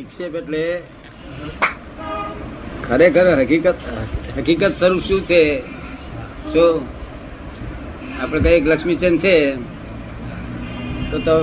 નિક્ષેપ 0.00 0.34
એટલે 0.34 0.64
ખરેખર 2.88 3.26
હકીકત 3.40 3.74
હકીકત 4.38 4.72
સ્વરૂપ 4.78 5.02
શું 5.02 5.20
છે? 5.24 5.42
જો 6.52 6.64
આપણે 8.22 8.40
કઈ 8.40 8.60
લક્ષ્મીચંદ 8.60 9.20
છે 9.20 9.34
તો 11.10 11.18
તો 11.18 11.34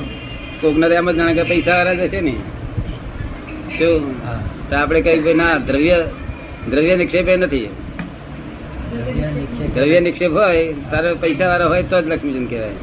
કોકના 0.62 0.88
એમ 0.88 1.12
જ 1.12 1.16
જાણે 1.16 1.34
કે 1.34 1.44
પૈસા 1.44 1.78
વાળા 1.78 1.94
જશે 1.94 2.22
ને. 2.22 2.36
શું? 3.78 4.04
તો 4.70 4.76
આપણે 4.76 5.02
કઈ 5.02 5.34
ના 5.34 5.58
દ્રવ્ય 5.58 6.00
દ્રવ્ય 6.72 6.96
નિક્ષેપ 6.96 7.28
એ 7.28 7.38
નથી. 7.38 7.70
દ્રવ્ય 8.94 9.30
નિક્ષેપ. 9.30 9.76
દ્રવ્ય 9.76 10.00
નિક્ષેપ 10.00 10.32
હોય 10.32 10.74
તારે 10.92 11.14
પૈસા 11.14 11.48
વાળા 11.48 11.66
હોય 11.66 11.84
તો 11.84 12.02
જ 12.02 12.08
લક્ષ્મીચંદ 12.08 12.50
કહેવાય. 12.50 12.76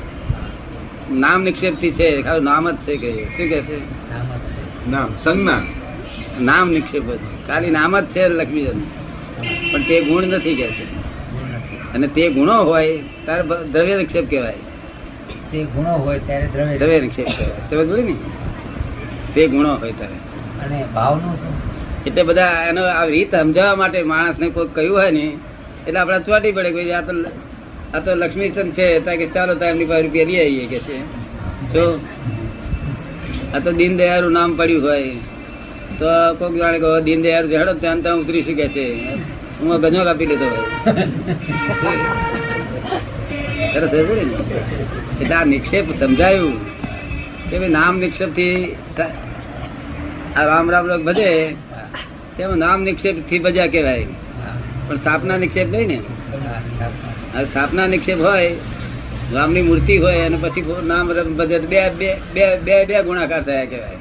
નામ 1.12 1.42
નિક્ષેપથી 1.42 1.90
છે 1.90 2.22
ખાલી 2.22 2.44
નામ 2.44 2.70
જ 2.70 2.76
છે 2.76 2.96
કે 2.96 3.12
શું 3.36 3.48
કે 3.48 3.62
છે 3.62 4.03
નામ 4.90 5.08
સંજ્ઞા. 5.24 5.62
નામ 6.40 6.70
નિક્ષેપ 6.70 7.02
છે 7.02 7.16
ખાલી 7.46 7.70
નામ 7.70 8.00
જ 8.00 8.04
છે 8.04 8.28
લક્ષ્મીચંદ 8.28 8.82
પણ 9.72 9.82
તે 9.82 10.00
ગુણ 10.00 10.22
નથી 10.22 10.54
કે 10.54 10.66
છે. 10.66 10.84
અને 11.94 12.06
તે 12.06 12.30
ગુણો 12.30 12.56
હોય 12.62 12.98
ત્યારે 13.24 13.42
દ્રવ્ય 13.72 13.96
નિક્ષેપ 13.96 14.30
કહેવાય. 14.30 14.52
તે 15.52 15.64
ગુણો 15.64 15.90
હોય 15.90 16.18
ત્યારે 16.18 16.46
દ્રવ્ય 16.46 16.78
દ્રવ્ય 16.78 17.00
નિક્ષેપ 17.00 17.26
કહેવાય. 17.26 17.66
સમજ 17.66 17.88
પડી 17.90 18.02
ને? 18.02 18.14
તે 19.34 19.46
ગુણો 19.46 19.74
હોય 19.74 19.92
ત્યારે 19.92 20.18
અને 20.64 20.84
ભાવનું 20.94 21.34
શું? 21.36 21.54
એટલે 22.06 22.22
બધા 22.22 22.66
એનો 22.68 22.82
આ 22.82 23.04
રીત 23.04 23.34
સમજાવવા 23.34 23.76
માટે 23.76 24.02
માણસને 24.02 24.48
કોઈ 24.50 24.68
કહ્યું 24.74 24.96
હોય 24.98 25.10
ને 25.10 25.24
એટલે 25.86 26.00
આપણે 26.00 26.18
ચોટી 26.18 26.52
પડે 26.52 26.70
કે 26.70 26.74
ભાઈ 26.74 26.90
આ 26.90 27.00
તો 27.00 27.12
આ 27.94 28.00
તો 28.00 28.14
લક્ષ્મીચંદ 28.14 28.72
છે 28.72 29.00
ત્યાં 29.00 29.16
કે 29.16 29.26
ચાલો 29.26 29.54
તાર 29.54 29.70
એમની 29.70 29.84
પાસે 29.84 30.02
રૂપિયા 30.02 30.26
લઈ 30.26 30.40
આવીએ 30.40 30.66
કે 30.66 30.78
છે. 30.78 30.96
જો 31.72 32.00
આ 33.54 33.58
તો 33.58 33.72
દીનદયાળુ 33.72 34.28
નામ 34.30 34.56
પડ્યું 34.56 34.82
હોય. 34.82 35.02
તો 35.98 36.06
કોઈક 36.38 36.54
જાણે 36.54 36.78
કે 36.78 37.00
દીનદયાળુ 37.04 37.48
છે 37.48 37.56
હેડો 37.56 37.74
ત્યાં 37.74 38.02
ત્યાં 38.02 38.16
ઉતરી 38.16 38.42
શકે 38.42 38.68
છે. 38.68 38.86
હું 39.60 39.80
ગજો 39.80 40.04
કાપી 40.04 40.26
લીધો 40.26 40.48
સરસ 43.74 43.90
છે 43.90 44.14
ને? 44.14 44.34
એટલે 45.20 45.34
આ 45.34 45.44
નિક્ષેપ 45.44 45.84
સમજાયું. 46.00 46.52
કે 47.50 47.58
ભાઈ 47.58 47.68
નામ 47.68 47.98
નિક્ષેપથી 47.98 48.76
આ 50.36 50.44
રામ 50.44 50.70
રામ 50.70 50.86
લોક 50.86 51.02
ભજે. 51.02 51.30
તેમાં 52.36 52.58
નામ 52.58 52.82
નિક્ષેપથી 52.82 53.38
ભજ્યા 53.38 53.66
કહેવાય. 53.66 54.06
પણ 54.88 54.96
સ્થાપના 54.96 55.36
નિક્ષેપ 55.36 55.68
નહીં 55.68 55.88
ને. 55.88 55.98
આ 57.38 57.42
સ્થાપના 57.42 57.86
નિક્ષેપ 57.86 58.20
હોય 58.20 58.56
રામની 59.32 59.62
મૂર્તિ 59.62 59.98
હોય 59.98 60.20
અને 60.20 60.36
પછી 60.36 60.74
નામ 60.84 61.12
રમ 61.12 61.36
ભજે 61.36 61.58
બે 61.58 61.90
બે 61.90 62.14
બે 62.34 62.56
બે 62.56 62.84
બે 62.84 63.02
ગુણાકાર 63.02 63.42
થયા 63.42 63.64
કહેવાય 63.64 63.96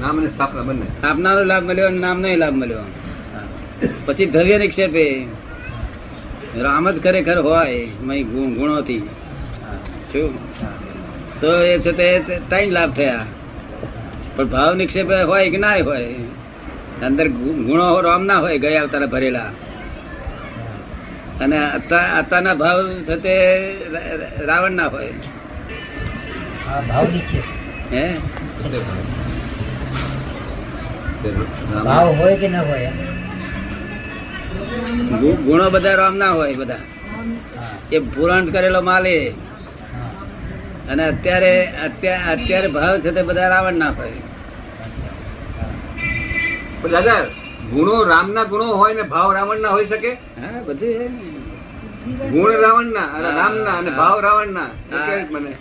નામ 0.00 0.20
અને 0.20 0.28
સ્થાપના 0.28 0.62
બંને 0.62 0.86
સ્થાપનાનો 0.86 1.44
લાભ 1.44 1.62
મળ્યો 1.64 1.86
અને 1.86 1.98
નામનો 1.98 2.36
લાભ 2.36 2.52
મળ્યો. 2.54 2.78
પછી 4.06 4.26
દ્રવ્ય 4.26 4.58
નિક્ષેપે 4.58 5.24
રામ 6.58 6.90
જ 6.90 7.02
ખરેખર 7.02 7.38
હોય 7.38 7.88
મય 8.02 8.22
ગુણ- 8.22 8.54
ગુણોથી. 8.54 8.98
શું. 10.12 10.38
તો 11.40 11.62
એ 11.62 11.78
છે 11.78 11.92
તે 11.92 12.20
ત્રણ 12.48 12.68
લાભ 12.68 12.92
થયા 12.92 13.26
પણ 14.36 14.44
ભાવ 14.44 14.74
નિક્ષેપ 14.74 15.12
હોય 15.26 15.50
કે 15.50 15.56
ના 15.58 15.76
હોય 15.76 16.04
અંદર 17.02 17.28
ગુણો 17.28 18.00
રામ 18.00 18.24
ના 18.24 18.38
હોય 18.38 18.58
ગયા 18.58 18.82
અવતારે 18.82 19.06
ભરેલા 19.06 19.50
અને 21.40 21.70
અત્યાર- 21.70 22.18
અત્યારના 22.18 22.54
ભાવ 22.54 22.88
છે 22.88 23.16
તે 23.16 23.76
રાવણ 24.46 24.70
ના 24.70 24.86
હોય. 24.86 25.12
ભાવ 26.88 27.06
નિક્ષેપ. 27.12 27.94
હે? 27.94 28.14
નામ- 31.72 31.84
ભાવ 31.84 32.08
હોય 32.08 32.36
કે 32.36 32.48
ન 32.48 32.56
હોય? 32.56 32.92
ગુણો 35.32 35.70
બધા 35.70 35.94
રામ 35.94 36.16
ના 36.16 36.30
હોય 36.30 36.54
બધા. 36.54 36.76
એ 37.92 37.98
પુરાણ 37.98 38.46
કરેલો 38.46 38.80
માલ 38.80 39.06
એ. 39.06 39.30
અને 40.90 41.04
અત્યારે 41.04 41.66
અત્યારે 41.66 42.32
અત્યારે 42.32 42.68
ભાવ 42.68 43.00
છે 43.00 43.10
તે 43.10 43.22
બધા 43.22 43.48
રાવણ 43.48 43.72
ના 43.72 43.90
હોય. 43.90 44.12
દાદા 46.90 47.43
ગુણો 47.72 47.94
રામના 48.04 48.44
ગુણો 48.44 48.66
હોય 48.80 48.94
ને 48.94 49.04
ભાવ 49.14 49.30
રાવણના 49.36 49.72
હોઈ 49.76 49.86
શકે? 49.86 50.10
હા 50.40 50.60
બધું 50.66 51.12
ગુણ 52.32 52.52
રાવણના 52.64 53.06
રામના 53.38 53.76
અને 53.80 53.90
ભાવ 53.90 54.16
રાવણના. 54.20 54.68
મને. 55.32 55.52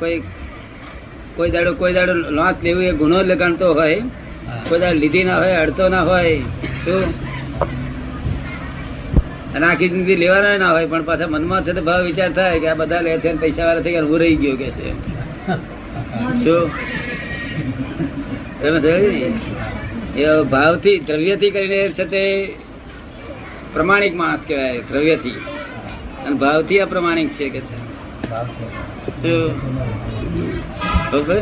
કોઈ 0.00 0.18
કોઈ 1.36 1.50
દાડો 1.50 1.72
કોઈ 1.74 1.94
દાડો 1.94 2.14
લાંચ 2.38 2.58
લેવું 2.62 2.84
એ 2.84 2.92
ગુનો 2.92 3.18
લગાડતો 3.22 3.66
હોય. 3.74 3.98
કોઈ 4.68 4.80
દાડો 4.80 4.98
લીધી 5.02 5.24
ના 5.24 5.38
હોય 5.38 5.56
અડતો 5.64 5.84
ના 5.88 6.04
હોય 6.04 6.34
શું? 6.84 7.04
અને 9.54 9.64
આખી 9.66 9.88
જિંદગી 9.88 10.16
લેવાનો 10.16 10.50
ના 10.58 10.72
હોય 10.74 10.86
પણ 10.86 11.04
પાછા 11.04 11.30
મનમાં 11.34 11.64
છે 11.64 11.72
તો 11.72 11.82
ભાવ 11.88 12.02
વિચાર 12.08 12.30
થાય 12.32 12.60
કે 12.62 12.68
આ 12.68 12.78
બધા 12.80 13.02
લે 13.06 13.18
છે 13.18 13.30
પૈસા 13.42 13.66
વાળા 13.66 13.84
થઈ 13.84 13.94
ગયા 13.94 14.08
હું 14.08 14.20
રહી 14.22 14.36
ગયો 14.36 14.56
કે 14.56 14.68
છે. 14.76 14.88
શું? 16.42 16.64
તમે 18.60 18.78
જોયું? 18.80 19.34
એ 20.16 20.42
ભાવથી, 20.42 20.98
દ્રવ્યથી 20.98 21.50
કરીને 21.50 21.88
છે 21.88 22.04
તે 22.04 22.54
પ્રમાણિક 23.72 24.14
માણસ 24.14 24.44
કહેવાય, 24.48 24.78
દ્રવ્યથી. 24.78 25.30
અને 26.26 26.36
ભાવથી 26.36 26.78
અપ્રમાણિક 26.78 27.32
છે 27.32 27.48
કે 27.48 27.60
છે. 27.60 27.76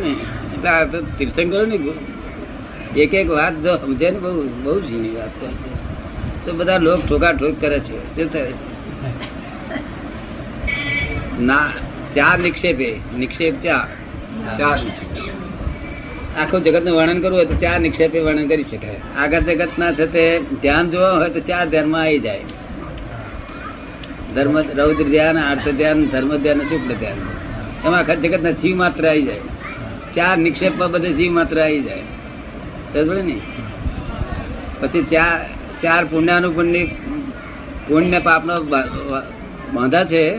ને? 0.00 0.10
એટલે 0.54 0.68
આ 0.68 0.84
તો 0.84 1.00
તીર્થંકરો 1.18 1.66
ને 1.66 1.78
એક 3.00 3.14
એક 3.14 3.30
વાત 3.30 3.60
જો 3.60 3.76
સમજે 3.76 4.10
ને 4.10 4.18
બહુ 4.18 4.42
બહુ 4.42 4.80
ઝીણી 4.80 5.08
વાત 5.08 5.40
કહે 5.40 5.48
છે. 5.48 6.46
તો 6.46 6.52
બધા 6.52 6.78
લોક 6.78 7.06
ઠોકા 7.06 7.32
ઠોક 7.32 7.60
કરે 7.60 7.80
છે. 7.80 8.16
શું 8.16 8.32
થાય 8.32 8.52
છે? 8.52 8.70
ના 11.42 11.68
ચાર 12.14 12.38
નિક્ષેપે. 12.38 12.98
નિક્ષેપ 13.18 13.60
ચા. 13.60 13.88
ચાર 14.58 14.78
આખું 16.40 16.62
જગતનું 16.62 16.96
વર્ણન 16.96 17.20
કરવું 17.20 17.36
હોય 17.36 17.46
તો 17.46 17.54
ચાર 17.54 17.80
નિક્ષેપે 17.80 18.20
વર્ણન 18.20 18.46
કરી 18.46 18.64
શકાય. 18.64 18.96
આગળ 19.16 19.40
જગત 19.40 19.68
ના 19.78 19.92
છે 19.92 20.06
તે 20.06 20.40
ધ્યાન 20.62 20.90
જોવા 20.90 21.10
હોય 21.10 21.30
તો 21.30 21.40
ચાર 21.40 21.68
ધ્યાનમાં 21.68 22.00
આવી 22.02 22.18
જાય. 22.18 22.40
ધર્મ, 24.34 24.58
રૌદ્ર 24.58 25.04
ધ્યાન, 25.04 25.38
આર્થ 25.38 25.68
ધ્યાન, 25.68 26.06
ધર્મ 26.06 26.36
ધ્યાન, 26.36 26.60
શુક્લ 26.60 26.94
ધ્યાન. 26.94 27.16
એમાં 27.86 27.98
આખા 27.98 28.14
જગત 28.14 28.42
ના 28.42 28.50
જીવ 28.50 28.76
માત્ર 28.76 29.08
આવી 29.08 29.22
જાય. 29.22 29.40
ચાર 30.14 30.36
નિક્ષેપમાં 30.38 30.90
બધે 30.90 31.12
જીવ 31.12 31.32
માત્ર 31.32 31.60
આવી 31.60 31.80
જાય. 31.80 32.02
સમજે 32.94 33.22
ને? 33.22 33.40
પછી 34.80 35.02
ચાર 35.02 35.46
ચાર 35.82 36.04
પુણ્યાનુપુણ્ય, 36.04 36.84
પુણ્ય 37.88 38.18
પાપનો 38.18 38.62
બાંધા 39.72 40.04
છે. 40.04 40.38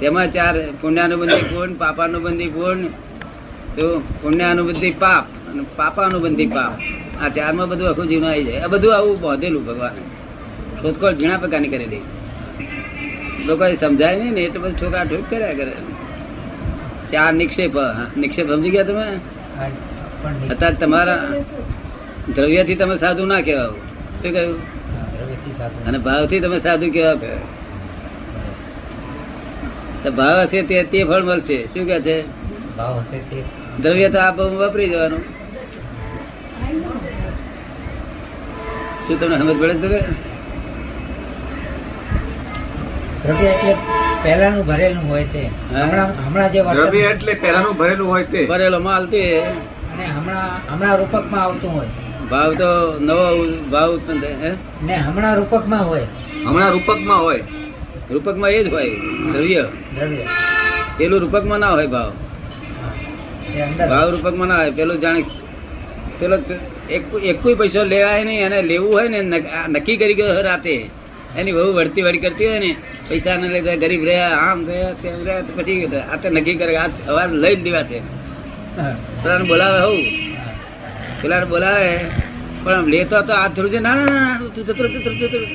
તેમાં 0.00 0.32
ચાર 0.32 0.54
પુણ્યાનુબંધી 0.80 1.54
પૂર્ણ 1.54 1.74
પાપાનુબંધી 1.74 2.46
પૂર્ણ 2.46 2.86
તો 3.76 3.84
પુણ્યાનુબંધી 4.22 4.90
પાપ 5.00 5.24
અને 5.50 5.62
પાપા 5.76 6.02
અનુબંધિ 6.02 6.46
પાપ. 6.46 6.72
આ 7.22 7.28
ચારમાં 7.28 7.68
બધું 7.68 7.88
આખું 7.88 8.06
જીવન 8.06 8.26
આવી 8.26 8.44
જાય. 8.44 8.60
આ 8.60 8.66
બધું 8.66 8.90
આવું 8.96 9.20
બોધેલું 9.20 9.62
ભગવાન. 9.66 9.96
શોધખોળ 10.82 11.12
ઝીણા 11.12 11.38
પ્રકારની 11.38 11.68
કરેલી 11.68 12.02
લોકો 13.46 13.64
સમજાય 13.74 14.18
નહીં 14.18 14.32
ને 14.32 14.40
એટલે 14.40 14.60
બધું 14.60 14.76
છોકરા 14.82 15.04
ઠોક 15.04 15.24
કર્યા 15.30 15.52
કરે. 15.52 15.74
ચાર 17.10 17.32
નિક્ષેપ 17.32 17.76
નિક્ષેપ 18.16 18.46
સમજી 18.50 18.70
ગયા 18.70 18.82
તમે. 18.82 19.06
અત્યારે 20.48 20.76
તમારા 20.76 21.16
દ્રવ્યથી 22.34 22.74
તમે 22.74 22.96
સાધુ 22.98 23.24
ના 23.26 23.40
કહેવાય 23.40 23.68
શું 24.20 24.32
કહ્યું? 24.32 24.56
અને 25.86 25.98
ભાવથી 25.98 25.98
ભાવથી 25.98 26.40
તમે 26.40 26.58
સાધુ 26.60 26.86
કેવા 26.90 27.14
ભાવ 30.10 30.36
હશે 30.38 30.62
તે 30.62 30.76
તે 30.92 30.98
ફળ 31.04 31.22
મળશે. 31.22 31.58
શું 31.66 31.84
કે 31.86 31.96
છે? 32.00 32.16
ભાવ 32.76 32.94
હશે 33.00 33.18
તે 33.30 33.38
દ્રવ્ય 33.82 34.08
તો 34.08 34.18
આપ 34.18 34.40
વાપરી 34.40 34.88
જવાનું 34.88 35.22
શું 39.06 39.20
તમને 39.20 39.38
સમજ 39.38 39.60
પડે 39.60 39.74
તમે 39.74 40.00
પહેલાનું 44.22 44.66
ભરેલું 44.66 45.08
હોય 45.08 45.24
તે. 45.24 45.50
હમણાં 45.70 46.28
હમણાં 46.28 46.52
જે 46.52 46.62
દ્રવ્ય 46.62 46.98
એટલે 46.98 47.34
પહેલાનું 47.34 47.76
ભરેલું 47.76 48.08
હોય 48.08 48.24
તે. 48.24 48.46
ભરેલો 48.46 48.78
માલ 48.78 49.06
તે. 49.06 49.40
અને 49.40 50.04
હમણાં 50.04 50.74
હમણાં 50.74 50.98
રૂપકમાં 50.98 51.42
આવતું 51.42 51.72
હોય. 51.72 51.86
ભાવ 52.30 52.54
તો 52.54 52.98
નવો 53.00 53.46
ભાવ 53.70 53.90
ઉત્પન્ન 53.90 54.20
થાય 54.20 54.32
હે? 54.32 54.52
ને 54.82 54.96
હમણાં 54.96 55.36
રૂપકમાં 55.36 55.88
હોય. 55.88 56.06
હમણાં 56.46 56.70
રૂપકમાં 56.70 57.22
હોય. 57.22 57.40
રૂપકમાં 58.10 58.50
એ 58.50 58.64
જ 58.64 58.72
હોય 58.72 58.88
દ્રવ્ય. 59.32 59.62
દ્રવ્ય. 59.94 60.24
પેલું 60.96 61.20
રૂપકમાં 61.20 61.58
ના 61.58 61.70
હોય 61.70 61.86
ભાવ. 61.86 62.12
એ 63.54 64.10
રૂપકમાં 64.12 64.48
ના 64.48 64.56
હોય 64.56 64.70
પેલું 64.70 64.98
જાણે 65.00 65.22
પેલો 66.18 66.36
એકુય 66.36 66.56
એક 66.96 67.04
એક 67.30 67.36
કોઈ 67.42 67.54
પૈસો 67.54 67.80
લેવાય 67.84 68.24
નહીં 68.24 68.46
અને 68.46 68.58
લેવું 68.62 68.92
હોય 68.94 69.08
ને 69.08 69.38
આ 69.58 69.66
નક્કી 69.68 69.96
કરી 69.96 70.14
ગયો 70.14 70.42
રાતે. 70.42 70.74
એની 71.38 71.52
બહુ 71.52 71.72
વળતી 71.72 72.02
વળી 72.02 72.18
કરતી 72.18 72.48
હોય 72.48 72.58
ને 72.58 72.70
પૈસા 73.08 73.36
ને 73.36 73.46
લીધે 73.54 73.72
ગરીબ 73.76 74.02
રહ્યા 74.04 74.34
આમ 74.46 74.58
રહ્યા 74.68 74.92
તેમ 75.02 75.14
રહ્યા 75.26 75.54
પછી 75.56 75.78
આ 76.12 76.16
તો 76.16 76.26
નક્કી 76.28 76.56
કરે 76.60 76.76
આજ 76.76 76.92
સવાર 77.06 77.28
લઈ 77.42 77.56
જ 77.56 77.60
દેવા 77.62 77.82
છે. 77.82 77.98
પેલાને 79.22 79.44
બોલાવે 79.50 79.80
હું 79.86 80.00
પેલા 81.22 81.44
બોલાવે 81.44 81.88
પણ 82.64 82.86
લેતો 82.86 83.16
તો 83.22 83.32
આ 83.32 83.48
ધરું 83.48 83.70
છે 83.70 83.78
ના 83.78 83.94
ના 83.94 84.06
ના 84.10 84.38
તું 84.54 84.62
જતરો 84.66 84.86
જતરો 84.88 84.98
જતો 84.98 85.10
રહે, 85.10 85.18
જતો 85.20 85.38
રહે. 85.42 85.48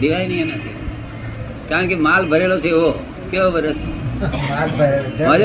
દેવાય 0.00 0.26
નહીં 0.28 0.42
એનાથી. 0.42 0.74
કારણ 1.68 1.88
કે 1.88 1.96
માલ 2.06 2.22
ભરેલો 2.26 2.56
છે 2.60 2.68
એવો 2.68 2.90
કેવો 3.30 3.48
ભરેલો 3.50 3.72
છે? 3.72 3.84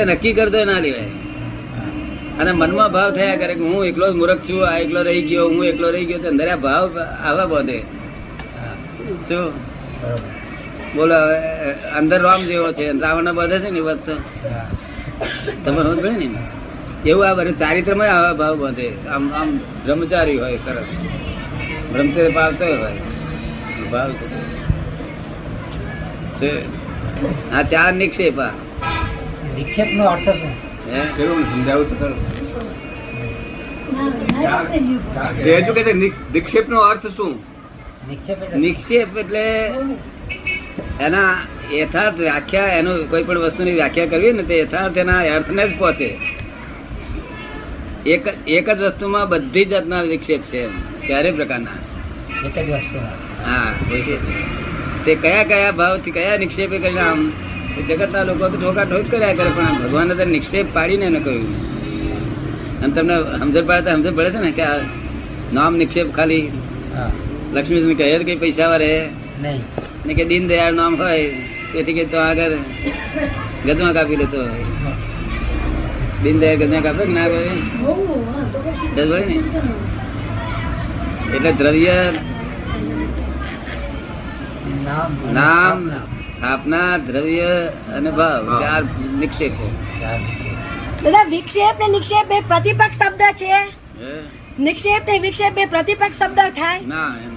નક્કી 0.04 0.32
કરતો 0.32 0.58
ના 0.64 0.80
લેવાય. 0.84 1.10
અને 2.38 2.52
મનમાં 2.52 2.92
ભાવ 2.92 3.10
થયા 3.10 3.36
કરે 3.36 3.54
કે 3.54 3.60
હું 3.60 3.86
એકલો 3.86 4.12
જ 4.12 4.16
મૂર્ખ 4.16 4.38
છું, 4.38 4.68
આ 4.68 4.78
એકલો 4.78 5.02
રહી 5.02 5.22
ગયો, 5.22 5.48
હું 5.48 5.64
એકલો 5.64 5.90
રહી 5.90 6.04
ગયો 6.04 6.28
અંદર 6.28 6.48
આ 6.48 6.56
ભાવ 6.56 6.98
આવા 6.98 7.46
બોધે. 7.46 7.78
શું? 9.28 9.52
બોલો 10.96 11.14
અંદર 11.98 12.22
રામ 12.22 12.42
જેવો 12.42 12.72
છે 12.72 12.98
રાવણ 12.98 13.32
બધે 13.32 13.58
છે 13.58 13.70
ને 13.70 13.80
વાત 13.80 13.96
તો? 13.96 14.16
તમે 15.64 15.82
રોજ 15.82 15.98
ભણે 15.98 16.16
ને 16.16 16.38
એવું 17.10 17.30
આ 17.30 17.34
બધું 17.34 17.58
ચારિત્રમાં 17.58 18.08
આવા 18.08 18.32
ભાવ 18.32 18.66
બધે. 18.66 18.92
આમ 19.08 19.34
આમ 19.34 19.56
બ્રહ્મચારી 19.56 20.38
હોય, 20.38 20.56
સરસ. 20.56 20.86
બ્રહ્મચર્ય 21.92 22.28
પાવતો 22.28 22.64
હોય. 22.64 22.92
ભાવ 23.90 24.12
છે. 26.34 26.66
આ 27.52 27.62
ચાર 27.62 27.92
નિક્ષેપ 27.92 28.40
આ. 28.40 28.50
વિક્ષેપનો 29.56 30.04
અર્થ 30.04 30.28
શું? 30.28 30.67
હે? 30.92 31.00
સમજાવું 31.52 31.86
તો 31.90 31.94
ખરું 31.96 32.18
કે 35.74 35.92
નિક્ષેપ 36.34 36.68
નો 36.68 36.78
અર્થ 36.80 37.06
શું? 37.06 37.32
નિક્ષેપ 38.08 38.42
એટલે? 38.42 38.58
નિક્ષેપ 38.58 39.16
એના 41.00 41.32
યથાર્થ 41.72 42.18
વ્યાખ્યા 42.18 42.66
એનું 42.66 43.10
કોઈ 43.10 43.24
પણ 43.24 43.38
વસ્તુની 43.38 43.72
વ્યાખ્યા 43.72 44.06
કરવી 44.06 44.32
ને 44.32 44.42
તે 44.42 44.58
યથાર્થ 44.58 44.96
એના 44.96 45.18
અર્થને 45.34 45.68
જ 45.68 45.78
પહોંચે. 45.78 46.08
એક 48.06 48.24
એક 48.46 48.70
જ 48.70 48.80
વસ્તુમાં 48.82 49.28
બધી 49.28 49.64
જાતના 49.64 50.02
વિક્ષેપ 50.02 50.42
છે 50.42 50.60
ચારે 51.08 51.30
પ્રકારના. 51.32 51.78
એક 52.46 52.56
જ 52.58 52.70
વસ્તુમાં. 52.70 53.16
હા 53.50 53.72
તે 55.04 55.14
કયા 55.14 55.44
કયા 55.44 55.70
ભાવથી 55.70 56.10
કયા 56.10 56.36
નિક્ષેપે 56.36 56.78
કરીને 56.78 57.00
આમ 57.00 57.32
જગતના 57.82 58.22
લોકો 58.22 58.48
તો 58.48 58.58
ઠોકા 58.58 58.84
ઠોક 58.84 59.10
કર્યા 59.10 59.32
કરે 59.32 59.50
પણ 59.50 59.78
ભગવાને 59.78 60.14
તો 60.14 60.24
નિક્ષેપ 60.24 60.66
પાડીને 60.72 61.04
એને 61.04 61.20
કહ્યું. 61.20 61.54
અને 62.80 62.92
તમને 62.92 63.38
સમજણ 63.38 63.66
પાડતા 63.66 63.94
સમજણ 63.94 64.14
પડે 64.14 64.30
છે 64.30 64.38
ને 64.38 64.50
કે 64.50 64.62
આ 64.62 64.80
નામ 65.52 65.76
નિક્ષેપ 65.76 66.12
ખાલી 66.12 66.52
હા. 66.96 67.10
લક્ષ્મી 67.52 67.94
કહે 67.94 68.18
કે 68.18 68.36
પૈસા 68.36 68.68
વારે 68.68 69.08
નહીં. 69.42 69.62
ને 70.06 70.14
કે 70.14 70.24
દીન 70.24 70.48
દયાળ 70.48 70.72
નામ 70.72 70.96
હોય 70.96 71.30
તેથી 71.72 71.92
કે 71.92 72.04
તો 72.04 72.18
આગળ 72.18 72.52
ગજમાં 73.66 73.92
કાપી 73.92 74.16
લેતો 74.16 74.40
હોય. 74.40 74.64
દીન 76.22 76.38
દયાળ 76.38 76.56
ગજમાં 76.56 76.82
કાપે 76.82 77.04
કે 77.04 77.12
ના 77.12 77.20
કાપે? 77.20 77.50
ભાઈ 79.10 79.24
ને? 79.24 79.42
એટલે 81.36 81.52
દ્રવ્ય 81.52 82.12
નામ. 84.84 85.34
નામ. 85.34 86.17
સ્થાપના 86.38 86.96
દ્રવ્ય 87.06 87.46
અને 87.94 88.10
ભાવ 88.10 88.44
ભાવ. 88.46 88.60
ચાર 88.62 88.82
નિક્ષેપો 89.20 89.66
દાદા 91.02 91.24
વિક્ષેપ 91.32 91.76
ને 91.80 91.88
નિક્ષેપ 91.88 92.26
બે 92.28 92.38
પ્રતિપક્ષ 92.50 92.98
શબ્દ 93.00 93.22
છે. 93.40 93.58
નિક્ષેપ 94.58 95.02
ને 95.08 95.18
વિક્ષેપ 95.18 95.52
બે 95.54 95.66
પ્રતિપક્ષ 95.74 96.16
શબ્દ 96.20 96.40
થાય. 96.60 96.80
ના 96.92 97.10
એમ 97.24 97.34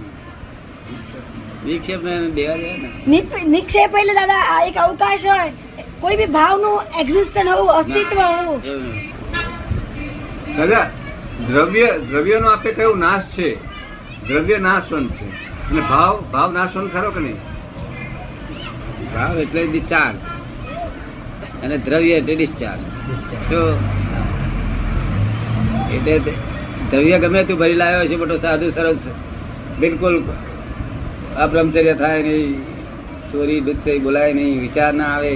વિક્ષેપ 1.65 2.01
ને 2.03 2.13
દેવા 2.37 2.57
દે 2.61 2.69
ને. 2.83 3.43
નિક્ષેપ 3.55 3.91
એટલે 3.99 4.13
દાદા 4.13 4.41
આ 4.53 4.61
એક 4.69 4.77
અવકાશ 4.85 5.25
હોય. 5.25 5.51
કોઈ 6.01 6.17
બી 6.17 6.31
ભાવનું 6.37 6.77
એક્ઝિસ્ટન્ટ 7.01 7.53
હોવું 7.53 7.73
અસ્તિત્વ 7.73 8.17
હોવું. 8.21 8.57
ના. 9.33 9.45
દાદા 10.57 10.85
દ્રવ્ય 11.47 11.87
દ્રવ્યનો 12.09 12.47
આપણે 12.47 12.71
કયો 12.79 12.95
નાશ 13.05 13.29
છે? 13.37 13.49
દ્રવ્ય 14.27 14.57
નાશવંત 14.67 15.11
છે. 15.11 15.29
અને 15.69 15.81
ભાવ 15.93 16.13
ભાવ 16.33 16.49
નાશવંત 16.59 16.93
ખરો 16.93 17.11
કે 17.11 17.19
નહીં? 17.19 17.50
ભાવ 19.13 19.39
એટલે 19.39 19.61
ડિસ્ચાર્જ 19.67 20.17
અને 21.63 21.75
દ્રવ્ય 21.77 22.15
એટલે 22.15 22.35
ડિસ્ચાર્જ. 22.35 22.83
એટલે 25.95 26.33
દ્રવ્ય 26.91 27.17
ગમે 27.19 27.43
તું 27.43 27.57
ભરી 27.57 27.75
લાવ્યો 27.75 28.07
છે 28.07 28.15
મોટો 28.15 28.37
સાધુ 28.37 28.67
સરસ 28.69 29.01
બિલકુલ 29.79 30.15
અબ્રહ્મચર્ય 31.37 31.93
થાય 31.93 32.19
નહીં 32.23 32.51
ચોરી 33.31 33.61
ડુચ્ચઈ 33.61 33.99
બોલાય 33.99 34.33
નહીં 34.33 34.61
વિચાર 34.61 34.91
ના 34.93 35.11
આવે 35.15 35.33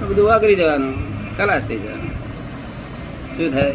બધું 0.00 0.24
વાગરી 0.26 0.56
જવાનું 0.56 0.94
ખલાસ 1.36 1.62
થઈ 1.68 1.80
જવાનું. 1.82 2.12
શું 3.34 3.48
થાય? 3.52 3.74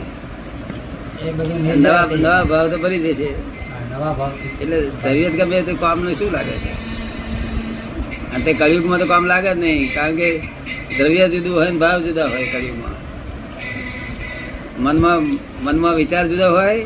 નવા 1.77 2.03
નવા 2.15 2.43
ભાવ 2.43 2.65
તો 2.71 2.77
ભરી 2.77 3.01
જશે 3.05 3.29
એટલે 4.61 4.77
દ્રવ્ય 5.01 5.29
ગમે 5.29 5.57
તો 5.61 5.73
કામનું 5.75 6.13
શું 6.15 6.29
લાગે 6.31 6.55
છે? 6.63 6.71
અને 8.33 8.43
તે 8.43 8.53
કળિયુગમાં 8.53 8.99
તો 8.99 9.05
કામ 9.05 9.25
લાગે 9.25 9.53
જ 9.53 9.57
નહીં 9.57 9.93
કારણ 9.93 10.15
કે 10.15 10.39
દ્રવ્ય 10.97 11.29
જુદું 11.29 11.55
હોય 11.55 11.71
ને 11.71 11.77
ભાવ 11.77 12.03
જુદા 12.03 12.25
હોય 12.25 12.47
કળિયુગમાં. 12.47 12.95
મનમાં 14.83 15.23
મનમાં 15.65 15.95
વિચાર 15.95 16.27
જુદો 16.27 16.49
હોય 16.49 16.83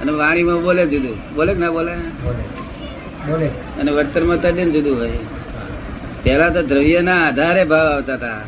અને 0.00 0.12
વાણીમાં 0.12 0.62
બોલે 0.62 0.86
જુદું. 0.86 1.34
બોલે 1.34 1.54
કે 1.54 1.60
ના 1.60 1.70
બોલે? 1.70 1.92
બોલે. 1.92 3.46
અને 3.46 3.90
વર્તનમાં 3.90 4.42
તદ્દન 4.42 4.70
જુદું 4.70 4.98
હોય. 4.98 5.10
પહેલા 6.22 6.48
તો 6.48 6.62
દ્રવ્યના 6.62 7.26
આધારે 7.26 7.64
ભાવ 7.64 7.86
આવતા 7.86 8.14
હતા. 8.14 8.42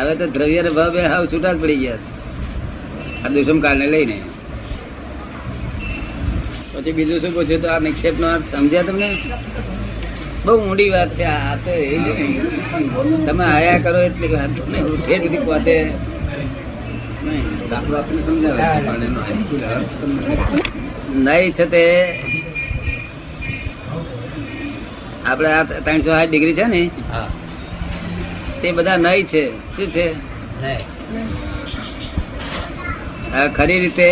હવે 0.00 0.14
તો 0.14 0.26
દ્રવ્ય 0.26 0.62
ભાવ 0.62 0.92
બે 0.92 1.06
હાવ 1.06 1.26
છૂટા 1.26 1.52
જ 1.52 1.60
પડી 1.60 1.76
ગયા 1.76 1.96
છે. 1.96 2.20
આ 3.24 3.28
દુષ્મ 3.28 3.60
કાળને 3.60 3.86
લઈને. 3.86 4.20
પછી 6.72 6.92
બીજું 6.92 7.20
શું 7.20 7.34
પૂછ્યું 7.34 7.62
તો 7.62 7.68
આ 7.68 7.78
નિક્ષેપ 7.78 8.20
નો 8.20 8.26
અર્થ 8.26 8.56
સમજ્યા 8.56 8.82
તમને? 8.82 9.16
બહુ 10.44 10.54
ઊંડી 10.70 10.88
વાત 10.88 11.10
છે 11.14 11.24
આ 11.24 11.56
તો 11.56 11.70
એ 11.70 11.98
જ. 11.98 12.06
તમે 13.26 13.44
આયા 13.44 13.78
કરો 13.78 14.00
એટલે 14.02 14.28
વાત 14.28 14.50
ને 14.68 14.78
ઠેર 15.06 15.20
સુધી 15.22 15.38
પહોંચે 15.38 15.76
નહીં. 17.24 17.44
તમને 21.22 21.52
છે. 21.52 21.64
તે. 21.64 21.84
આપણે 25.26 25.48
આ 25.52 25.62
ત્રણસો 25.62 26.10
સાઠ 26.10 26.28
ડિગ્રી 26.28 26.54
છે 26.54 26.64
ને 26.64 26.82
હા. 27.12 27.28
તે 28.62 28.72
બધા 28.72 28.96
નહીં 28.96 29.24
છે. 29.24 29.44
શું 29.76 29.86
છે? 29.90 30.06
ખરી 33.56 33.80
રીતે 33.80 34.08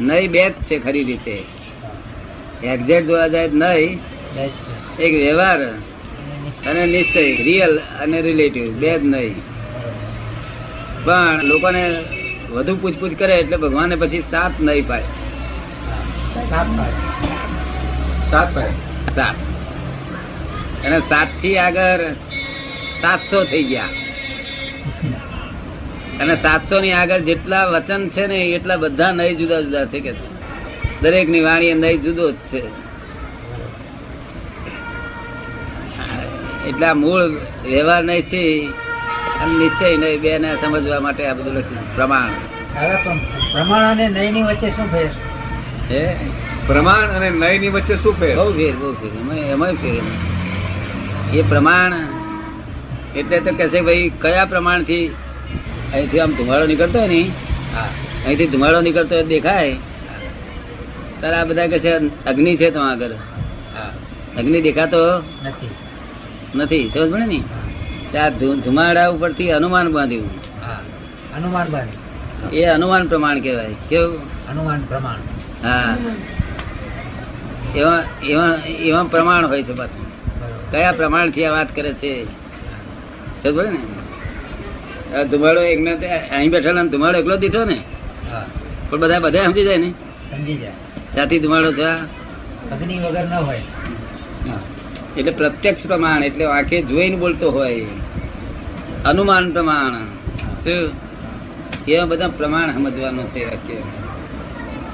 નહીં 0.00 0.30
બે 0.30 0.48
જ 0.50 0.52
છે 0.52 0.78
ખરી 0.78 1.04
રીતે. 1.04 1.36
એક્ઝેક્ટ 2.64 3.06
જોવા 3.06 3.28
જાય 3.28 3.48
નહીં. 3.48 3.98
જ 3.98 4.13
એક 5.00 5.14
વ્યવહાર 5.14 5.64
અને 6.66 6.86
નિશ્ચય. 6.86 7.36
રિયલ 7.42 7.78
અને 7.78 8.22
રિલેટિવ 8.22 8.72
બે 8.72 8.98
જ 8.98 9.04
નહીં. 9.04 9.34
પણ 11.04 11.40
લોકોને 11.42 12.04
વધુ 12.50 12.76
પૂછપૂછ 12.76 13.10
કરે 13.10 13.34
એટલે 13.34 13.56
ભગવાને 13.56 13.96
પછી 13.96 14.20
સાત 14.20 14.50
નહીં 14.60 14.88
પાડે. 14.88 15.04
સાત 16.50 16.66
સાત 18.30 18.54
પાય 18.54 18.70
સાત 19.14 19.34
અને 20.86 21.00
સાતથી 21.00 21.58
આગળ 21.58 22.00
સાતસો 23.02 23.44
થઈ 23.44 23.62
ગયા. 23.62 23.84
અને 26.20 26.36
સાતસો 26.36 26.80
ની 26.80 26.92
આગળ 26.92 27.18
જેટલા 27.18 27.66
વચન 27.66 28.08
છે 28.08 28.26
ને 28.26 28.38
એટલા 28.44 28.76
બધા 28.76 29.12
નહીં 29.12 29.36
જુદા 29.36 29.60
જુદા 29.60 29.84
છે 29.84 30.00
કે 30.00 30.12
છે. 30.12 30.28
દરેકની 31.00 31.40
વાણી 31.40 31.74
નહીં 31.74 32.00
જુદો 32.00 32.30
જ 32.30 32.34
છે. 32.34 32.83
એટલે 36.68 36.86
આ 36.86 36.94
મૂળ 36.94 37.22
વ્યવહાર 37.64 38.04
નહીં 38.04 38.22
છે 38.22 38.42
અને 39.42 39.58
નિશ્ચય 39.58 39.96
નહીં 39.96 40.20
બે 40.20 40.38
ને 40.38 40.54
સમજવા 40.54 41.00
માટે 41.00 41.26
આ 41.26 41.34
બધું 41.34 41.54
લખ્યું. 41.54 41.96
પ્રમાણ. 41.96 42.28
પ્રમાણ 43.52 43.84
અને 43.90 44.08
નયની 44.08 44.42
વચ્ચે 44.42 44.70
શું 44.70 44.92
ફેર? 44.92 45.10
હે? 45.90 46.16
પ્રમાણ 46.66 47.08
અને 47.08 47.30
નયની 47.30 47.68
વચ્ચે 47.68 47.96
શું 47.96 48.20
ફેર? 48.20 48.36
બહુ 48.36 48.52
ફેર 48.52 48.72
બહુ 48.76 48.92
ફેર. 48.92 49.20
એમાં 49.20 49.36
એમાંય 49.36 49.72
ફેર 49.72 50.02
એ 51.34 51.42
પ્રમાણ 51.42 51.92
એટલે 53.16 53.40
તો 53.40 53.54
કહેશે 53.56 53.80
ભાઈ 53.80 54.12
કયા 54.20 54.44
પ્રમાણથી? 54.44 55.06
અહીંથી 55.92 56.20
આમ 56.20 56.32
ધુમાડો 56.32 56.66
નીકળતો 56.66 56.98
હોય 56.98 57.08
ને 57.08 57.22
હા. 57.74 57.88
અહીંથી 58.26 58.46
ધુમાડો 58.46 58.80
નીકળતો 58.80 59.14
હોય 59.14 59.24
દેખાય. 59.24 59.76
ત્યારે 61.20 61.36
આ 61.36 61.44
બધા 61.44 61.66
કહે 61.66 61.78
છે 61.78 61.90
અગ્નિ 62.26 62.56
છે 62.56 62.70
તમારા 62.70 62.92
આગળ 62.92 63.12
હા. 63.74 63.92
અગ્નિ 64.38 64.60
દેખાતો? 64.60 65.18
નથી. 65.18 65.70
નથી 66.56 66.90
સમજ 66.90 67.12
પડે 67.12 67.26
ને? 67.26 67.40
ત્યાં 68.10 68.38
ધુમાડા 68.60 69.08
ઉપરથી 69.08 69.52
અનુમાન 69.52 69.92
બાંધ્યું. 69.92 70.30
હા 70.62 70.80
અનુમાન 71.36 71.66
બાંધ 71.68 72.54
એ 72.54 72.64
અનુમાન 72.64 73.08
પ્રમાણ 73.08 73.40
કહેવાય. 73.40 73.74
કેવું? 73.88 74.48
અનુમાન 74.50 74.80
પ્રમાણ. 74.80 75.20
હા. 75.68 75.96
એવા 77.76 78.02
એવા 78.22 78.48
એવા 78.68 79.02
પ્રમાણ 79.02 79.46
હોય 79.46 79.62
છે 79.62 79.74
પાછું. 79.74 80.04
કયા 80.70 80.92
પ્રમાણથી 80.92 81.44
આ 81.44 81.52
વાત 81.52 81.76
કરે 81.76 81.92
છે? 81.92 82.24
સમજ 83.42 83.54
પડે 83.54 83.70
ને? 83.70 83.82
આ 85.16 85.22
ધુમાડો 85.22 85.60
એકને 85.62 85.92
અહીં 86.28 86.50
બેઠેલા 86.50 86.84
ધુમાડો 86.84 87.18
એકલો 87.18 87.36
દીધો 87.36 87.64
ને? 87.64 87.78
પણ 88.90 89.00
બધા 89.00 89.18
બધા 89.18 89.44
સમજી 89.44 89.64
જાય 89.64 89.78
ને? 89.78 89.90
સમજી 90.30 90.54
જાય. 90.54 90.72
સાથી 91.14 91.38
ધુમાડો 91.38 91.72
છે 91.72 91.82
અગ્નિ 92.70 92.98
વગર 92.98 93.24
ન 93.24 93.34
હોય. 93.34 93.60
એટલે 95.18 95.32
પ્રત્યક્ષ 95.32 95.86
પ્રમાણ 95.86 96.22
એટલે 96.22 96.44
આંખે 96.48 96.76
જોઈને 96.82 97.16
બોલતો 97.16 97.46
હોય. 97.50 97.88
અનુમાન 99.04 99.46
પ્રમાણ. 99.52 99.96
શું? 100.62 101.04
એવા 101.86 102.06
બધા 102.06 102.32
પ્રમાણ 102.32 102.70
સમજવાનું 102.74 103.26
છે 103.28 103.40
વાક્ય 103.44 103.78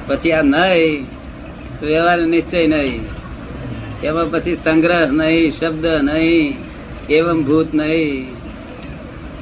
પછી 0.07 0.33
આ 0.33 0.45
નહીં 0.45 1.07
વ્યવહાર 1.81 2.21
નિશ્ચય 2.27 2.61
નહીં 2.67 3.03
એમાં 4.03 4.29
પછી 4.33 4.57
સંગ્રહ 4.57 5.05
નહીં 5.13 5.47
શબ્દ 5.53 5.87
નહીં 6.03 6.49
એવમ 7.11 7.41
ભૂત 7.45 7.71
નહીં 7.73 8.27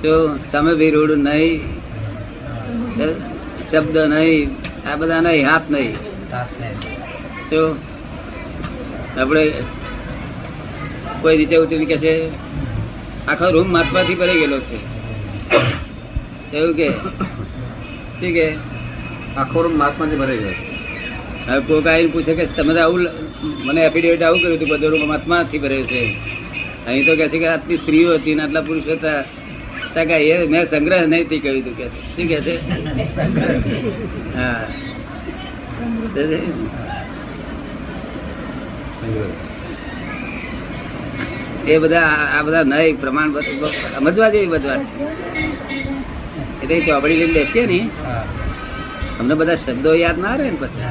જો 0.03 0.15
સમવિરૂઢ 0.45 1.17
નહીં 1.21 1.61
શબ્દ 3.71 3.97
નહીં 4.09 4.47
આ 4.85 4.97
બધા 4.97 5.23
નહીં 5.23 5.47
હાથ 5.47 5.69
નહીં 5.69 5.95
જો 7.51 7.63
આપણે 9.17 9.45
કોઈ 11.23 11.37
નીચે 11.37 11.57
ઉતરીને 11.57 11.85
કે 11.85 11.97
છે 11.97 12.13
આખો 13.29 13.51
રૂમ 13.51 13.73
માથમાંથી 13.73 14.15
ભરાઈ 14.15 14.39
ગયેલો 14.39 14.59
છે. 14.61 14.77
એવું 16.57 16.75
કે? 16.77 16.89
શું 18.21 18.33
કે? 18.33 18.47
આખો 19.37 19.63
રૂમ 19.63 19.79
માથમાંથી 19.79 20.17
ભરાઈ 20.17 20.39
ગયો 20.39 20.55
હવે 21.49 21.61
કોઈક 21.61 21.87
આવીને 21.87 22.11
પૂછે 22.11 22.35
કે 22.35 22.45
તમે 22.47 22.75
તો 22.75 22.81
આવું 22.81 23.09
મને 23.65 23.81
એફિડેવિટ 23.81 24.23
આવું 24.23 24.41
કર્યું 24.41 24.57
હતું 24.57 24.69
બધો 24.69 24.89
રૂમ 24.89 25.09
માથમાંથી 25.09 25.59
ભરાયો 25.59 25.87
છે. 25.87 26.03
અહીં 26.87 27.07
તો 27.07 27.17
કે 27.17 27.29
છે 27.29 27.39
કે 27.39 27.49
આટલી 27.49 27.77
સ્ત્રીઓ 27.77 28.15
હતી 28.15 28.35
ને 28.35 28.43
આટલા 28.43 28.61
પુરુષો 28.61 28.93
હતા. 28.93 29.23
ત્યાં 29.95 30.07
કે 30.07 30.17
એ 30.31 30.49
મેં 30.49 30.67
સંગ્રહ 30.67 31.07
નહીં 31.07 31.29
થી 31.29 31.39
કહ્યું 31.39 31.61
હતું 31.61 31.77
કે 31.77 31.87
છે. 31.89 32.01
શું 32.17 32.27
કે 32.29 32.39
છે? 32.41 32.55
હા. 34.37 34.67
શું 39.01 39.48
એ 41.69 41.79
બધા 41.79 42.05
આ- 42.29 42.45
બધા 42.45 42.65
નય 42.65 42.79
પ્રમાણ 42.95 43.31
સમજવા 43.93 44.31
જેવી 44.31 44.47
બધું 44.47 44.71
વાત 44.71 44.85
છે. 44.87 44.97
એટલે 46.63 46.77
ચોપડી 46.81 47.17
લઈને 47.17 47.33
બેસીએ 47.33 47.65
ને 47.67 47.79
અમને 49.21 49.35
બધા 49.35 49.57
શબ્દો 49.57 49.91
યાદ 49.95 50.19
ના 50.19 50.35
રહે 50.37 50.51
ને 50.51 50.59
પછી. 50.59 50.83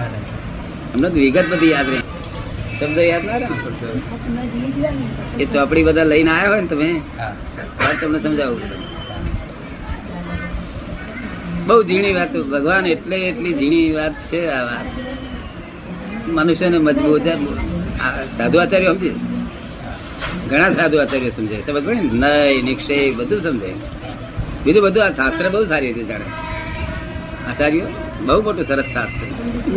અમને 0.94 1.08
તો 1.10 1.16
વિગત 1.16 1.48
બધી 1.50 1.72
યાદ 1.72 1.88
રહે. 1.90 2.00
શબ્દો 2.80 3.02
યાદ 3.04 3.24
ના 3.26 3.38
રહે 3.38 3.48
ને? 3.48 3.58
એ 5.40 5.46
ચોપડી 5.46 5.84
બધા 5.84 6.04
લઈને 6.04 6.32
આવ્યા 6.32 6.50
હોય 6.50 6.62
ને 6.62 6.68
તમે 6.68 6.90
વાત 7.80 7.98
તમને 8.02 8.20
સમજાવું 8.20 8.62
બહુ 11.68 11.76
ઝીણી 11.84 12.14
વાત 12.14 12.34
ભગવાન 12.46 12.86
એટલે 12.88 13.18
એટલી 13.30 13.54
ઝીણી 13.54 13.92
વાત 13.92 14.16
છે 14.26 14.40
આ 14.50 14.64
વાત. 14.64 14.88
મનુષ્યને 16.28 16.78
મજબૂત 16.80 17.26
સાધુ 18.38 18.58
આચાર્ય 18.60 18.92
સમજે? 18.92 19.12
ઘણા 20.50 20.72
સાધુ 20.74 20.98
આચાર્ય 20.98 21.30
સમજાય 21.30 21.62
સમજ 21.62 21.86
પડે 21.86 21.94
ને? 21.94 22.02
નય 22.02 22.62
નિક્ષય 22.62 23.12
બધું 23.12 23.40
સમજાય 23.42 23.74
બીજું 24.66 24.84
બધું 24.84 25.04
આ 25.04 25.10
શાસ્ત્ર 25.10 25.50
બહુ 25.50 25.66
સારી 25.66 25.94
રીતે 25.94 26.04
જાણે 26.04 26.28
આચાર્યો 27.50 27.88
બહુ 28.26 28.44
મોટું 28.44 28.66
સરસ 28.66 28.88
શાસ્ત્ર 28.94 29.26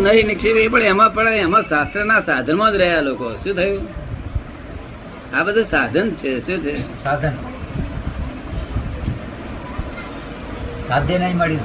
નહીં 0.00 0.26
નિક્ષેપ 0.26 0.56
એ 0.56 0.68
પણ 0.68 0.82
એમાં 0.82 1.14
પણ 1.14 1.28
એમાં 1.46 1.62
શાસ્ત્રના 1.62 2.20
સાધનમાં 2.20 2.72
જ 2.72 2.76
રહ્યા 2.76 3.00
લોકો. 3.00 3.30
શું 3.44 3.54
થયું? 3.56 3.82
આ 5.36 5.42
બધું 5.44 5.64
સાધન 5.64 6.10
છે. 6.10 6.30
શું 6.46 6.58
છે? 6.58 6.74
સાધન. 7.04 7.34
સાધ્ય 10.88 11.18
નહીં 11.18 11.36
મળી 11.36 11.60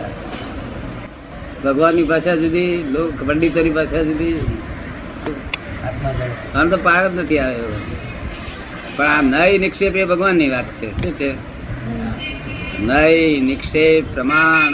ભગવાનની 1.66 2.04
ભાષા 2.04 2.36
જુદી 2.36 2.72
લોક 2.92 3.28
પંડિતોની 3.28 3.70
ભાષા 3.70 4.04
જુદી 4.04 4.34
આમ 6.56 6.70
તો 6.70 6.78
પાર 6.78 7.04
જ 7.10 7.20
નથી 7.20 7.40
આવ્યો. 7.40 7.72
પણ 8.98 9.08
આ 9.08 9.22
નય 9.22 9.58
નિક્ષેપ 9.58 9.96
એ 9.96 10.06
ભગવાનની 10.06 10.50
વાત 10.50 10.68
છે. 10.80 10.88
શું 11.02 11.14
છે? 11.20 11.30
નય 12.80 13.02
નિક્ષેપ 13.40 14.04
પ્રમાણ. 14.14 14.74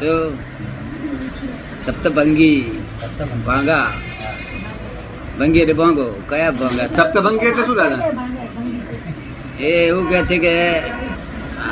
જો 0.00 0.14
સપ્તભંગી, 1.86 2.60
ભાંગા. 3.46 3.86
ભંગી 5.38 5.58
એટલે 5.58 5.72
ભાંગો. 5.72 6.06
કયા 6.28 6.50
ભાંગા? 6.50 6.88
સપ્તભંગી 6.96 7.46
એટલે 7.46 7.64
શું 7.66 7.76
દાદા? 7.76 8.00
એ 9.60 9.70
એવું 9.88 10.04
કે 10.10 10.18
છે 10.22 10.38
કે 10.38 10.54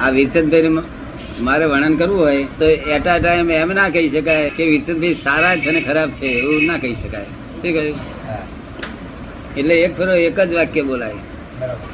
આ 0.00 0.10
વિરચંદભાઈ 0.10 0.82
મારે 1.40 1.64
વર્ણન 1.64 1.94
કરવું 1.96 2.20
હોય 2.20 2.44
તો 2.58 2.64
એટ 2.64 3.06
અ 3.06 3.18
ટાઈમ 3.18 3.50
એમ 3.50 3.72
ના 3.72 3.88
કહી 3.88 4.08
શકાય 4.08 4.50
કે 4.56 4.64
વિરચંદભાઈ 4.64 5.14
સારા 5.24 5.56
છે 5.56 5.70
ને 5.70 5.80
ખરાબ 5.80 6.10
છે 6.10 6.26
એવું 6.26 6.66
ના 6.66 6.78
કહી 6.78 6.94
શકાય. 6.94 7.28
શું 7.62 7.72
કહ્યું? 7.76 8.19
એટલે 9.58 9.74
એક 9.84 9.92
ફેરો 9.98 10.14
એક 10.28 10.38
જ 10.40 10.52
વાક્ય 10.60 10.82
બોલાય. 10.82 11.18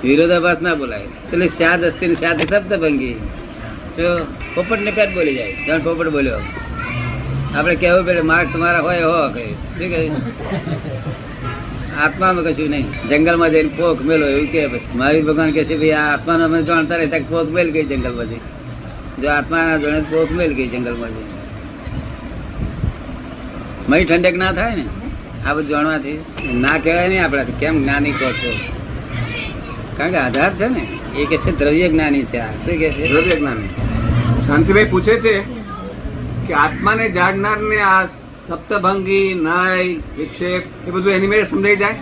વિરોધાભાસ 0.04 0.60
ના 0.62 0.74
બોલાય. 0.74 1.06
એટલે 1.32 1.46
સ્યાદ 1.58 1.84
અસ્તી 1.84 2.06
ને 2.06 2.14
શબ્દ 2.14 2.72
ભંગી. 2.82 3.16
પોપટ 4.54 4.80
ને 4.86 4.90
પેટ 4.90 5.10
બોલી 5.14 5.34
જાય? 5.34 5.52
જાણ 5.66 5.80
પોપટ 5.86 6.08
બોલ્યો. 6.16 6.40
આપણે 7.56 7.74
કહેવું 7.82 8.02
પડે 8.06 8.22
માર્ક 8.32 8.48
તમારા 8.52 8.82
હોય 8.86 9.02
હો 9.02 9.14
કહ્યું 9.34 10.12
આત્મામાં 12.04 12.44
કશું 12.44 12.68
નહીં. 12.70 12.86
જંગલમાં 13.10 13.50
જઈને 13.50 13.70
પોખ 13.78 14.00
મેલો 14.08 14.26
એવું 14.26 14.48
કે 14.52 14.60
પછી. 14.72 14.98
મહાવીર 14.98 15.24
ભગવાન 15.28 15.50
કે 15.56 15.62
છે 15.64 15.76
ભાઈ 15.80 15.94
આ 16.00 16.08
આત્માને 16.14 16.42
અમે 16.48 16.58
જાણતા 16.62 16.98
રહેતા 17.00 17.24
પોખ 17.30 17.50
મેલ 17.56 17.68
ગઈ 17.76 17.86
જંગલમાં 17.92 18.26
જઈ. 18.30 18.42
જો 19.22 19.28
આત્મા 19.36 19.78
જોડે 19.82 20.00
પોખ 20.10 20.32
મેલ 20.38 20.52
ગઈ 20.58 20.68
જંગલમાં 20.74 21.10
જઈ. 21.16 21.28
મય 23.88 24.04
ઠંડક 24.04 24.36
ના 24.42 24.52
થાય 24.52 24.74
ને? 24.78 24.84
આ 25.44 25.54
બધું 25.54 25.68
જાણવાથી 25.68 26.24
ના 26.54 26.78
કહેવાય 26.78 27.08
નહીં 27.08 27.24
આપણાથી. 27.24 27.52
કેમ 27.52 27.82
જ્ઞાની 27.82 28.12
કહો 28.12 28.32
છો? 28.32 28.50
કારણ 29.96 30.10
કે 30.10 30.16
આધાર 30.16 30.54
છે 30.54 30.68
ને 30.68 30.88
એ 31.16 31.24
કે 31.24 31.36
છે 31.36 31.58
દ્રવ્ય 31.58 31.88
જ્ઞાની 31.88 32.22
છે 32.22 32.38
આ. 32.38 32.46
શું 32.46 32.78
કે 32.78 32.90
છે? 32.90 33.08
દ્રવ્ય 33.08 33.36
જ્ઞાની. 33.36 33.68
શાંતિભાઈ 34.46 34.84
પૂછે 34.84 35.20
છે 35.20 35.40
કે 36.46 36.54
આત્માને 36.54 37.10
જાણનાર 37.10 37.58
ને 37.58 37.80
આ 37.80 38.04
સપ્તભંગી 38.48 39.34
નય 39.34 39.82
વિક્ષેપ 40.18 40.62
એ 40.88 40.90
બધું 40.90 41.12
એની 41.12 41.26
મેળે 41.26 41.44
સમજાઈ 41.44 41.76
જાય? 41.76 41.92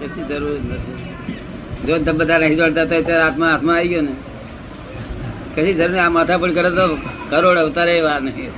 પછી 0.00 0.22
જરૂર 0.22 0.58
નથી. 0.70 1.12
જો 1.86 1.98
તમે 1.98 2.12
બધા 2.12 2.38
નહીં 2.38 2.56
જોડતા 2.56 2.82
હતા 2.82 3.00
ત્યારે 3.00 3.22
આત્મા 3.22 3.50
હાથમાં 3.50 3.76
આવી 3.76 3.88
ગયો 3.88 4.02
ને. 4.02 4.12
કશી 5.56 5.74
જરૂર 5.74 5.98
આ 5.98 6.08
માથા 6.08 6.38
પણ 6.38 6.52
કરે 6.52 6.70
તો 6.70 6.94
કરોડ 7.30 7.58
અવતારે 7.58 7.98
એ 7.98 8.00
વાત 8.00 8.22
નહીં 8.22 8.50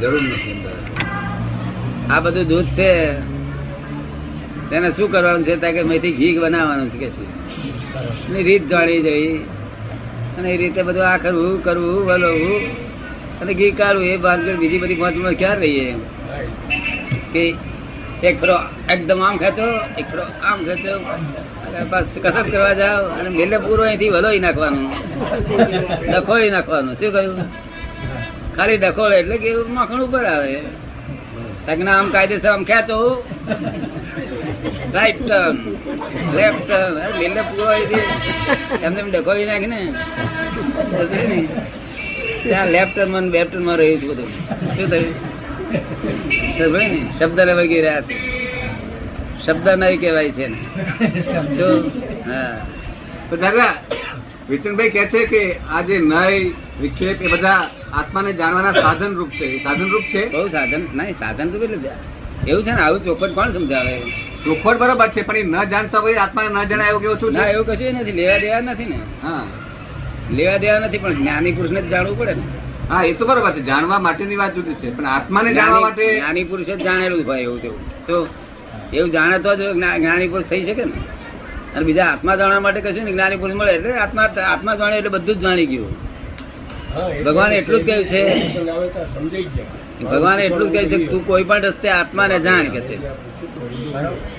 જરૂર 0.00 0.22
નથી 0.22 0.64
આ 2.10 2.20
બધું 2.20 2.48
દૂધ 2.48 2.64
છે. 2.64 3.12
તેને 4.70 4.90
શું 4.90 5.12
કરવાનું 5.12 5.44
છે? 5.44 5.56
ત્યાં 5.56 5.72
કે 5.72 5.82
મેથી 5.82 6.12
ઘી 6.12 6.38
બનાવવાનું 6.38 6.90
છે 6.90 6.98
કે 6.98 7.10
છે. 7.10 8.42
રીત 8.42 8.68
જાણી 8.68 9.02
જઈ. 9.02 9.36
અને 10.38 10.50
એ 10.50 10.56
રીતે 10.56 10.82
બધું 10.82 11.06
આ 11.06 11.16
કરવું 11.16 11.64
કરવું, 11.64 12.06
વલોવું. 12.06 12.60
અને 13.40 13.54
ઘી 13.54 13.70
કાઢવું, 13.70 14.04
એ 14.04 14.16
ભાનગડ 14.16 14.56
બીજી 14.56 14.78
બધી 14.78 14.94
પહોંચમાં 14.94 15.32
ક્યાં 15.32 15.56
રહીએ. 15.56 15.94
કે 17.32 17.54
એક 18.22 18.40
ફરો 18.40 18.54
એકદમ 18.90 19.22
આમ 19.22 19.36
ખેંચો, 19.36 19.62
એક 19.98 20.06
ફરો 20.12 20.22
આમ 20.22 20.64
ખેંચો. 20.64 20.98
અને 20.98 21.84
બસ 21.84 22.04
કસરત 22.22 22.50
કરવા 22.50 22.72
જાઓ. 22.72 23.04
અને 23.04 23.28
મેલે 23.28 23.58
પૂરો 23.58 23.84
અહીંથી 23.84 24.08
વલોઈ 24.08 24.38
નાખવાનું. 24.38 24.90
ડખોળી 26.12 26.50
નાખવાનું. 26.50 26.94
શું 26.94 27.12
કહ્યું? 27.12 27.67
ખાલી 28.58 28.78
ડખોળ 28.78 29.12
એટલે 29.12 29.36
કે 29.42 29.50
માખણ 29.76 30.04
ઉપર 30.06 30.24
આવે. 30.34 30.54
તજ્ઞા 31.66 31.96
આમ 31.98 32.08
કાયદેસર 32.10 32.50
આમ 32.52 32.64
ખેંચો. 32.70 32.98
રાઈટ 34.94 35.20
ટર્ન 35.28 35.56
લેફ્ટ 36.36 36.62
ટર્ન 36.68 36.94
મેલે 37.18 37.42
પૂરો 37.48 37.66
એમને 38.84 39.00
એમ 39.00 39.10
ડખોળી 39.10 39.48
નાખી 39.50 39.66
ને. 39.66 39.80
ત્યાં 42.42 42.68
લેફ્ટ 42.74 42.94
ટર્નમાં 42.96 43.30
બેફ્ટ 43.30 43.52
ટર્નમાં 43.52 43.76
રહ્યું 43.76 43.98
છે 44.00 44.06
બધું. 44.06 44.30
શું 44.76 44.86
થયું? 44.90 45.14
ને, 46.74 47.00
શબ્દ 47.18 47.38
ને 47.40 47.52
વગી 47.52 47.80
રહ્યા 47.80 48.00
છે. 48.00 48.16
શબ્દ 49.46 49.66
નહીં 49.68 50.00
કહેવાય 50.00 50.30
છે 50.30 50.46
જો 51.58 51.68
હા. 52.30 52.56
દાદા, 53.42 53.72
વિચનભાઈ 54.50 54.90
કે 54.90 55.02
છે 55.12 55.20
કે 55.32 55.42
આજે 55.76 55.96
નય 56.12 56.24
વિક્ષેપ 56.80 57.22
એ 57.22 57.26
બધા 57.26 57.66
આત્માને 57.92 58.32
જાણવાના 58.32 58.72
સાધન 58.72 59.14
રૂપ 59.14 59.30
છે. 59.30 59.62
સાધન 59.62 59.88
રૂપ 59.90 60.02
છે? 60.02 60.28
બહુ 60.28 60.48
સાધન 60.48 60.86
નહીં 60.94 61.18
સાધન 61.18 61.50
તો 61.50 61.64
એટલે 61.64 61.90
એવું 62.46 62.64
છે 62.64 62.72
ને 62.72 62.80
આવું 62.80 63.04
ચોખવટ 63.04 63.34
કોણ 63.34 63.52
સમજાવે? 63.52 64.02
ચોખવટ 64.44 64.78
બરોબર 64.78 65.08
છે 65.08 65.22
પણ 65.22 65.36
એ 65.36 65.42
ન 65.42 65.64
જાણતા 65.64 65.98
હોય 65.98 66.16
આત્માને 66.16 66.48
ન 66.48 66.68
જણાય 66.68 66.88
એવું 66.88 67.02
કેવું 67.02 67.18
છું? 67.20 67.32
ના 67.32 67.46
એવું 67.46 67.66
કશું 67.66 67.94
નથી 68.00 68.12
લેવા 68.12 68.38
દેવા 68.38 68.60
નથી 68.60 68.84
ને. 68.84 68.98
હા. 69.22 69.42
લેવા 70.30 70.56
દેવા 70.56 70.78
નથી 70.78 70.98
પણ 70.98 71.14
જ્ઞાની 71.14 71.52
પુરુષને 71.52 71.82
જ 71.82 71.88
જાણવું 71.88 72.18
પડે 72.18 72.34
ને. 72.34 72.42
હા 72.90 73.02
એ 73.02 73.12
તો 73.12 73.26
બરોબર 73.26 73.52
છે 73.52 73.62
જાણવા 73.62 73.98
માટેની 73.98 74.36
વાત 74.36 74.54
જુદી 74.54 74.74
છે 74.74 74.96
પણ 74.96 75.06
આત્માને 75.06 75.54
જાણવા 75.54 75.80
માટે 75.80 76.16
જ્ઞાની 76.16 76.44
પુરુષ 76.44 76.66
જ 76.66 76.84
જાણેલું 76.84 77.26
હોય 77.26 77.40
એવું 77.40 77.62
તેવું. 77.62 78.06
તો 78.06 78.28
એવું 78.92 79.10
જાણે 79.10 79.38
તો 79.38 79.56
જ 79.56 79.62
જ્ઞાની 79.72 80.28
પુરુષ 80.28 80.44
થઈ 80.44 80.64
શકે 80.64 80.84
ને. 80.84 80.92
અને 81.76 81.84
બીજા 81.84 82.04
આત્મા 82.04 82.36
જાણવા 82.36 82.60
માટે 82.60 82.80
કશું 82.80 83.04
ને 83.04 83.12
જ્ઞાની 83.12 83.36
પુરુષ 83.36 83.54
મળે 83.54 83.72
એટલે 83.72 83.98
આત્મા 83.98 84.22
આત્મા 84.22 84.74
જાણે 84.74 84.96
એટલે 84.96 85.08
બધું 85.08 85.34
જ 85.36 85.38
જાણી 85.38 85.66
ગયું. 85.66 86.07
ભગવાને 87.24 87.54
એટલું 87.56 87.80
જ 87.80 87.86
કહ્યું 87.86 88.04
છે. 88.04 88.22
ભગવાને 90.04 90.42
એટલું 90.42 90.68
જ 90.68 90.72
કહ્યું 90.72 90.90
છે 90.90 90.96
કે 90.96 91.06
તું 91.06 91.26
કોઈ 91.26 91.44
પણ 91.44 91.62
રસ્તે 91.62 91.88
આત્માને 91.88 92.38
જાણ 92.38 92.68
કે 92.68 92.80
છે. 92.80 92.98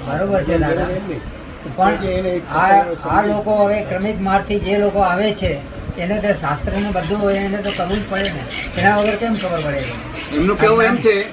બરોબર 0.05 0.43
છે 0.43 0.57
દાદા. 0.57 0.87
પણ 1.77 2.41
આ 3.03 3.21
લોકો 3.21 3.51
હવે 3.65 3.81
ક્રમિક 3.81 4.21
માર્ગથી 4.21 4.59
જે 4.59 4.77
લોકો 4.77 4.99
આવે 4.99 5.31
છે 5.31 5.59
એને 5.97 6.19
તો 6.19 6.33
શાસ્ત્રને 6.33 6.91
બધું 6.91 7.17
હોય 7.19 7.35
એને 7.35 7.57
તો 7.57 7.69
કરવું 7.69 7.95
જ 7.95 8.01
પડે 8.09 8.23
ને. 8.23 8.43
એના 8.77 8.97
વગર 8.97 9.15
કેમ 9.15 9.35
ખબર 9.35 9.59
પડે? 9.65 9.83
એમનું 10.37 10.59
કેવું 10.59 10.83
એમ 10.83 10.95
છે 10.95 11.25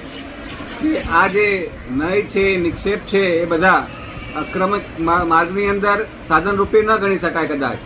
કે 0.81 1.01
આ 1.11 1.27
જે 1.27 1.69
નય 1.91 2.21
છે 2.21 2.57
નિક્ષેપ 2.57 2.99
છે 2.99 3.17
એ 3.17 3.45
બધા 3.45 3.87
અક્રમિક 4.35 4.81
મા- 4.99 5.25
માર્ગની 5.25 5.69
અંદર 5.69 5.97
સાધન 6.27 6.55
રૂપે 6.55 6.81
ન 6.81 6.95
ગણી 6.97 7.17
શકાય 7.17 7.47
કદાચ. 7.47 7.77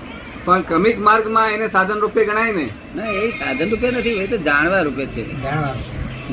પણ 0.45 0.61
ક્રમિક 0.61 0.97
માર્ગમાં 0.99 1.51
એને 1.51 1.67
સાધન 1.67 1.99
રૂપે 1.99 2.21
ગણાય 2.25 2.51
ને? 2.51 2.67
ના 2.95 3.05
એ 3.05 3.29
સાધન 3.31 3.69
રૂપે 3.69 3.87
નથી 3.91 4.09
એ 4.09 4.25
તો 4.27 4.37
જાણવા 4.37 4.81
રૂપે 4.81 5.05
છે. 5.05 5.23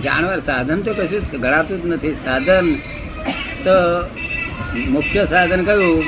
જાણવા 0.01 0.39
સાધન 0.47 0.79
તો 0.83 0.95
કશું 0.95 1.41
ગણાતું 1.41 1.83
જ 1.83 1.87
નથી. 1.87 2.15
સાધન 2.25 2.67
તો 3.65 3.77
મુખ્ય 4.89 5.25
સાધન 5.27 5.65
કયું? 5.65 6.03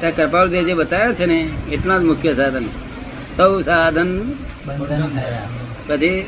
ત્યાં 0.00 0.16
કૃપાળુ 0.16 0.64
જે 0.64 0.74
બતાવ્યા 0.74 1.12
છે 1.12 1.26
ને 1.26 1.38
એટલા 1.72 1.98
જ 1.98 2.02
મુખ્ય 2.02 2.34
સાધન. 2.34 2.66
સૌ 3.36 3.52
સાધન 3.62 4.10
પછી 5.86 6.26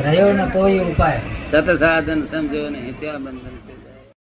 રહ્યો 0.00 0.32
ને 0.32 0.46
કોઈ 0.52 0.78
ઉપાય. 0.78 1.20
સત 1.50 1.68
સાધન 1.78 2.20
સમજો 2.24 2.62
ને 2.70 2.80
ત્યાં 3.00 3.24
બંધન 3.24 3.56
છે. 3.64 3.69